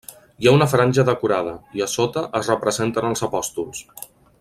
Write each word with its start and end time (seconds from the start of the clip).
Hi 0.43 0.47
ha 0.47 0.53
una 0.59 0.67
franja 0.71 1.05
decorada 1.09 1.53
i, 1.81 1.85
a 1.87 1.89
sota, 1.99 2.27
es 2.41 2.51
representen 2.57 3.11
els 3.13 3.25
apòstols. 3.33 3.87